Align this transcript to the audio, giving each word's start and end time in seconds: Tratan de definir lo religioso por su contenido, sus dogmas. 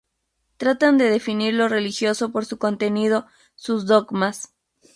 Tratan 0.57 0.97
de 0.97 1.11
definir 1.11 1.53
lo 1.53 1.67
religioso 1.69 2.31
por 2.31 2.47
su 2.47 2.57
contenido, 2.57 3.27
sus 3.53 3.85
dogmas. 3.85 4.51